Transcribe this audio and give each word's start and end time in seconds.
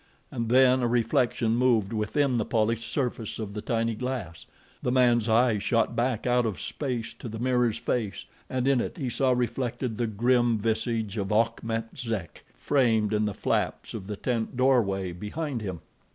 And 0.31 0.49
then 0.49 0.81
a 0.81 0.87
reflection 0.87 1.55
moved 1.55 1.93
within 1.93 2.37
the 2.37 2.43
polished 2.43 2.89
surface 2.91 3.37
of 3.37 3.53
the 3.53 3.61
tiny 3.61 3.93
glass, 3.93 4.47
the 4.81 4.91
man's 4.91 5.29
eyes 5.29 5.61
shot 5.61 5.95
back 5.95 6.25
out 6.25 6.43
of 6.43 6.59
space 6.59 7.13
to 7.19 7.29
the 7.29 7.37
mirror's 7.37 7.77
face, 7.77 8.25
and 8.49 8.67
in 8.67 8.81
it 8.81 8.97
he 8.97 9.11
saw 9.11 9.29
reflected 9.29 9.97
the 9.97 10.07
grim 10.07 10.57
visage 10.57 11.17
of 11.17 11.31
Achmet 11.31 11.95
Zek, 11.95 12.43
framed 12.55 13.13
in 13.13 13.25
the 13.25 13.35
flaps 13.35 13.93
of 13.93 14.07
the 14.07 14.15
tent 14.17 14.57
doorway 14.57 15.11
behind 15.11 15.61
him. 15.61 15.81